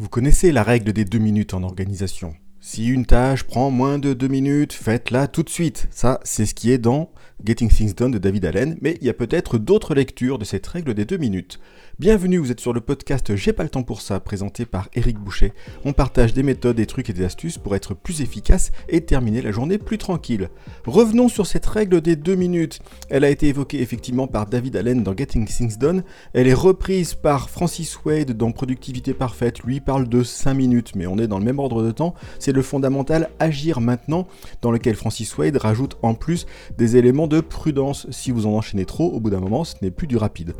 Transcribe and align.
Vous 0.00 0.08
connaissez 0.08 0.50
la 0.50 0.62
règle 0.62 0.94
des 0.94 1.04
deux 1.04 1.18
minutes 1.18 1.52
en 1.52 1.62
organisation. 1.62 2.34
Si 2.62 2.88
une 2.88 3.06
tâche 3.06 3.44
prend 3.44 3.70
moins 3.70 3.98
de 3.98 4.12
deux 4.12 4.28
minutes, 4.28 4.74
faites-la 4.74 5.28
tout 5.28 5.42
de 5.42 5.48
suite. 5.48 5.88
Ça, 5.90 6.20
c'est 6.24 6.44
ce 6.44 6.52
qui 6.54 6.70
est 6.70 6.76
dans 6.76 7.10
Getting 7.42 7.70
Things 7.70 7.94
Done 7.94 8.10
de 8.10 8.18
David 8.18 8.44
Allen, 8.44 8.76
mais 8.82 8.98
il 9.00 9.06
y 9.06 9.10
a 9.10 9.14
peut-être 9.14 9.56
d'autres 9.56 9.94
lectures 9.94 10.38
de 10.38 10.44
cette 10.44 10.66
règle 10.66 10.92
des 10.92 11.06
deux 11.06 11.16
minutes. 11.16 11.58
Bienvenue, 11.98 12.38
vous 12.38 12.50
êtes 12.50 12.60
sur 12.60 12.72
le 12.72 12.80
podcast 12.80 13.34
J'ai 13.34 13.52
pas 13.52 13.62
le 13.62 13.68
temps 13.68 13.82
pour 13.82 14.00
ça, 14.00 14.20
présenté 14.20 14.66
par 14.66 14.88
Eric 14.94 15.18
Boucher. 15.18 15.52
On 15.84 15.92
partage 15.92 16.34
des 16.34 16.42
méthodes, 16.42 16.76
des 16.76 16.86
trucs 16.86 17.08
et 17.08 17.12
des 17.12 17.24
astuces 17.24 17.58
pour 17.58 17.74
être 17.74 17.94
plus 17.94 18.20
efficace 18.20 18.72
et 18.88 19.02
terminer 19.02 19.42
la 19.42 19.52
journée 19.52 19.78
plus 19.78 19.98
tranquille. 19.98 20.48
Revenons 20.86 21.28
sur 21.28 21.46
cette 21.46 21.66
règle 21.66 22.00
des 22.00 22.16
deux 22.16 22.36
minutes. 22.36 22.80
Elle 23.08 23.24
a 23.24 23.30
été 23.30 23.48
évoquée 23.48 23.80
effectivement 23.80 24.26
par 24.26 24.46
David 24.46 24.76
Allen 24.76 25.02
dans 25.02 25.16
Getting 25.16 25.46
Things 25.46 25.78
Done. 25.78 26.02
Elle 26.34 26.46
est 26.46 26.54
reprise 26.54 27.14
par 27.14 27.48
Francis 27.48 27.98
Wade 28.04 28.32
dans 28.32 28.52
Productivité 28.52 29.14
Parfaite. 29.14 29.60
Lui 29.60 29.80
parle 29.80 30.08
de 30.08 30.22
5 30.22 30.54
minutes, 30.54 30.92
mais 30.94 31.06
on 31.06 31.18
est 31.18 31.28
dans 31.28 31.38
le 31.38 31.44
même 31.44 31.58
ordre 31.58 31.82
de 31.82 31.90
temps. 31.90 32.14
Le 32.52 32.62
fondamental 32.62 33.30
Agir 33.38 33.80
maintenant, 33.80 34.26
dans 34.62 34.70
lequel 34.70 34.94
Francis 34.94 35.36
Wade 35.36 35.56
rajoute 35.56 35.96
en 36.02 36.14
plus 36.14 36.46
des 36.76 36.96
éléments 36.96 37.26
de 37.26 37.40
prudence. 37.40 38.06
Si 38.10 38.30
vous 38.30 38.46
en 38.46 38.52
enchaînez 38.52 38.84
trop, 38.84 39.10
au 39.10 39.20
bout 39.20 39.30
d'un 39.30 39.40
moment, 39.40 39.64
ce 39.64 39.74
n'est 39.82 39.90
plus 39.90 40.06
du 40.06 40.16
rapide. 40.16 40.54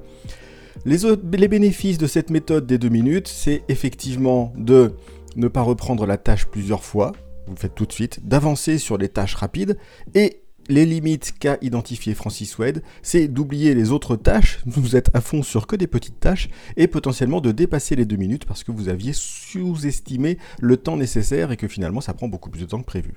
Les, 0.84 0.98
les, 1.32 1.48
bénéfices 1.48 1.98
de 1.98 2.06
cette 2.06 2.30
méthode 2.30 2.66
des 2.66 2.78
deux 2.78 2.88
minutes, 2.88 3.28
c'est 3.28 3.62
effectivement 3.68 4.52
de 4.56 4.95
ne 5.36 5.48
pas 5.48 5.62
reprendre 5.62 6.06
la 6.06 6.16
tâche 6.16 6.46
plusieurs 6.46 6.84
fois, 6.84 7.12
vous 7.46 7.54
le 7.54 7.58
faites 7.58 7.74
tout 7.74 7.86
de 7.86 7.92
suite, 7.92 8.26
d'avancer 8.26 8.78
sur 8.78 8.96
les 8.96 9.09
tâches 9.09 9.34
rapides, 9.34 9.76
et 10.14 10.42
les 10.70 10.87
limites 10.87 11.34
qu'a 11.38 11.59
identifié 11.60 12.15
Francis 12.15 12.56
Wade, 12.56 12.83
c'est 13.02 13.29
d'oublier 13.29 13.74
les 13.74 13.91
autres 13.91 14.16
tâches, 14.16 14.60
vous 14.66 14.96
êtes 14.96 15.10
à 15.15 15.20
fond 15.20 15.43
sur 15.43 15.66
que 15.66 15.77
des 15.77 15.88
petites 15.88 16.20
tâches, 16.20 16.48
et 16.77 16.87
potentiellement 16.87 17.41
de 17.41 17.52
dépasser 17.52 17.96
les 17.96 18.05
deux 18.05 18.16
minutes 18.16 18.45
parce 18.46 18.65
que 18.65 18.73
vous 18.73 18.88
aviez 18.88 19.12
sous-estimé 19.12 20.38
le 20.60 20.77
temps 20.77 20.96
nécessaire 20.96 21.51
et 21.51 21.56
que 21.56 21.69
finalement 21.69 22.01
ça 22.01 22.15
prend 22.15 22.29
beaucoup 22.29 22.51
plus 22.51 22.60
de 22.60 22.66
temps 22.66 22.80
que 22.80 22.87
prévu. 22.87 23.12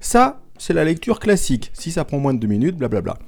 Ça, 0.00 0.42
c'est 0.58 0.72
la 0.74 0.84
lecture 0.84 1.20
classique. 1.20 1.70
Si 1.74 1.92
ça 1.92 2.04
prend 2.04 2.18
moins 2.18 2.34
de 2.34 2.40
deux 2.40 2.48
minutes, 2.48 2.76
blablabla. 2.76 3.18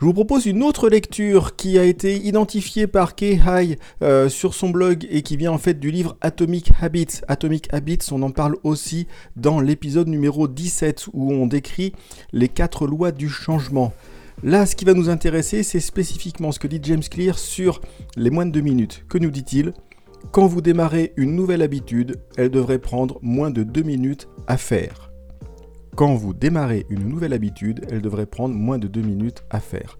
Je 0.00 0.06
vous 0.06 0.12
propose 0.12 0.46
une 0.46 0.64
autre 0.64 0.88
lecture 0.88 1.54
qui 1.54 1.78
a 1.78 1.84
été 1.84 2.16
identifiée 2.16 2.88
par 2.88 3.14
Kei 3.14 3.40
Hai 3.46 3.78
euh, 4.02 4.28
sur 4.28 4.52
son 4.52 4.70
blog 4.70 5.06
et 5.08 5.22
qui 5.22 5.36
vient 5.36 5.52
en 5.52 5.58
fait 5.58 5.78
du 5.78 5.92
livre 5.92 6.16
Atomic 6.20 6.72
Habits. 6.80 7.20
Atomic 7.28 7.72
Habits, 7.72 8.08
on 8.10 8.22
en 8.22 8.32
parle 8.32 8.56
aussi 8.64 9.06
dans 9.36 9.60
l'épisode 9.60 10.08
numéro 10.08 10.48
17 10.48 11.06
où 11.12 11.32
on 11.32 11.46
décrit 11.46 11.92
les 12.32 12.48
quatre 12.48 12.88
lois 12.88 13.12
du 13.12 13.28
changement. 13.28 13.92
Là, 14.42 14.66
ce 14.66 14.74
qui 14.74 14.84
va 14.84 14.94
nous 14.94 15.10
intéresser, 15.10 15.62
c'est 15.62 15.78
spécifiquement 15.78 16.50
ce 16.50 16.58
que 16.58 16.66
dit 16.66 16.80
James 16.82 17.04
Clear 17.08 17.38
sur 17.38 17.80
les 18.16 18.30
moins 18.30 18.46
de 18.46 18.50
deux 18.50 18.62
minutes. 18.62 19.04
Que 19.08 19.18
nous 19.18 19.30
dit-il? 19.30 19.74
Quand 20.32 20.48
vous 20.48 20.60
démarrez 20.60 21.12
une 21.16 21.36
nouvelle 21.36 21.62
habitude, 21.62 22.16
elle 22.36 22.50
devrait 22.50 22.80
prendre 22.80 23.20
moins 23.22 23.50
de 23.50 23.62
deux 23.62 23.82
minutes 23.82 24.26
à 24.48 24.56
faire. 24.56 25.13
Quand 25.96 26.16
vous 26.16 26.34
démarrez 26.34 26.86
une 26.90 27.08
nouvelle 27.08 27.32
habitude, 27.32 27.86
elle 27.88 28.02
devrait 28.02 28.26
prendre 28.26 28.54
moins 28.56 28.78
de 28.78 28.88
deux 28.88 29.02
minutes 29.02 29.44
à 29.50 29.60
faire. 29.60 29.98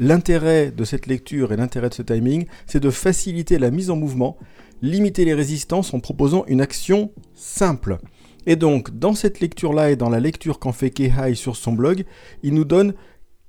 L'intérêt 0.00 0.70
de 0.70 0.84
cette 0.84 1.06
lecture 1.06 1.52
et 1.52 1.56
l'intérêt 1.56 1.90
de 1.90 1.94
ce 1.94 2.02
timing, 2.02 2.46
c'est 2.66 2.80
de 2.80 2.88
faciliter 2.88 3.58
la 3.58 3.70
mise 3.70 3.90
en 3.90 3.96
mouvement, 3.96 4.38
limiter 4.80 5.26
les 5.26 5.34
résistances 5.34 5.92
en 5.92 6.00
proposant 6.00 6.46
une 6.46 6.62
action 6.62 7.12
simple. 7.34 7.98
Et 8.46 8.56
donc, 8.56 8.98
dans 8.98 9.14
cette 9.14 9.40
lecture-là 9.40 9.90
et 9.90 9.96
dans 9.96 10.08
la 10.08 10.20
lecture 10.20 10.58
qu'en 10.58 10.72
fait 10.72 10.90
Kehai 10.90 11.34
sur 11.34 11.56
son 11.56 11.72
blog, 11.72 12.06
il 12.42 12.54
nous 12.54 12.64
donne 12.64 12.94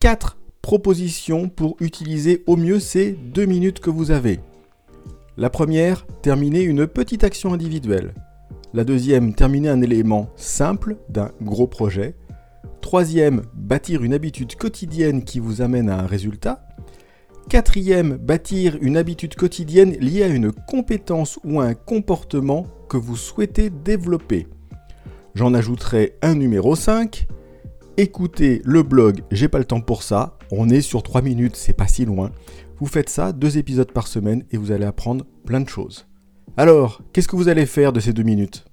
quatre 0.01 0.37
propositions 0.61 1.47
pour 1.47 1.77
utiliser 1.79 2.43
au 2.45 2.57
mieux 2.57 2.81
ces 2.81 3.13
deux 3.13 3.45
minutes 3.45 3.79
que 3.79 3.89
vous 3.89 4.11
avez. 4.11 4.41
La 5.37 5.49
première, 5.49 6.05
terminer 6.21 6.63
une 6.63 6.87
petite 6.87 7.23
action 7.23 7.53
individuelle. 7.53 8.13
La 8.71 8.83
deuxième, 8.83 9.33
terminer 9.33 9.69
un 9.69 9.81
élément 9.81 10.29
simple 10.35 10.97
d'un 11.09 11.31
gros 11.41 11.65
projet. 11.65 12.15
Troisième, 12.81 13.41
bâtir 13.55 14.03
une 14.03 14.13
habitude 14.13 14.55
quotidienne 14.55 15.23
qui 15.23 15.39
vous 15.39 15.61
amène 15.61 15.89
à 15.89 15.99
un 15.99 16.05
résultat. 16.05 16.67
Quatrième, 17.49 18.17
bâtir 18.17 18.77
une 18.79 18.95
habitude 18.95 19.33
quotidienne 19.33 19.93
liée 19.99 20.21
à 20.21 20.27
une 20.27 20.51
compétence 20.51 21.39
ou 21.43 21.59
à 21.59 21.65
un 21.65 21.73
comportement 21.73 22.67
que 22.87 22.97
vous 22.97 23.15
souhaitez 23.15 23.71
développer. 23.71 24.47
J'en 25.33 25.55
ajouterai 25.55 26.17
un 26.21 26.35
numéro 26.35 26.75
5. 26.75 27.27
Écoutez 27.97 28.61
le 28.65 28.83
blog 28.83 29.23
J'ai 29.31 29.47
pas 29.47 29.57
le 29.57 29.65
temps 29.65 29.81
pour 29.81 30.03
ça. 30.03 30.37
On 30.51 30.69
est 30.69 30.81
sur 30.81 31.01
3 31.01 31.23
minutes, 31.23 31.55
c'est 31.55 31.73
pas 31.73 31.87
si 31.87 32.05
loin. 32.05 32.31
Vous 32.79 32.87
faites 32.87 33.09
ça, 33.09 33.31
deux 33.31 33.57
épisodes 33.57 33.91
par 33.91 34.07
semaine 34.07 34.43
et 34.51 34.57
vous 34.57 34.71
allez 34.71 34.85
apprendre 34.85 35.25
plein 35.45 35.59
de 35.59 35.69
choses. 35.69 36.08
Alors, 36.59 37.01
qu'est-ce 37.13 37.29
que 37.29 37.37
vous 37.37 37.47
allez 37.47 37.65
faire 37.65 37.93
de 37.93 38.01
ces 38.01 38.11
deux 38.11 38.23
minutes? 38.23 38.65